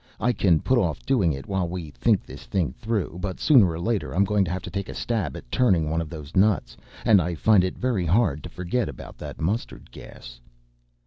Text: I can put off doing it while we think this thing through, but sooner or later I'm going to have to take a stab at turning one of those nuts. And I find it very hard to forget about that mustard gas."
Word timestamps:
I 0.19 0.33
can 0.33 0.61
put 0.61 0.79
off 0.79 1.05
doing 1.05 1.31
it 1.31 1.45
while 1.45 1.69
we 1.69 1.91
think 1.91 2.25
this 2.25 2.45
thing 2.47 2.73
through, 2.73 3.19
but 3.21 3.39
sooner 3.39 3.69
or 3.69 3.79
later 3.79 4.13
I'm 4.15 4.23
going 4.23 4.43
to 4.45 4.49
have 4.49 4.63
to 4.63 4.71
take 4.71 4.89
a 4.89 4.95
stab 4.95 5.37
at 5.37 5.51
turning 5.51 5.91
one 5.91 6.01
of 6.01 6.09
those 6.09 6.35
nuts. 6.35 6.75
And 7.05 7.21
I 7.21 7.35
find 7.35 7.63
it 7.63 7.77
very 7.77 8.07
hard 8.07 8.41
to 8.41 8.49
forget 8.49 8.89
about 8.89 9.19
that 9.19 9.39
mustard 9.39 9.91
gas." 9.91 10.39